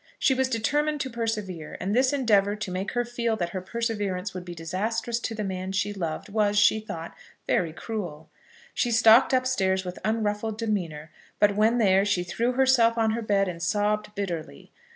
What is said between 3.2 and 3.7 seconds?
that her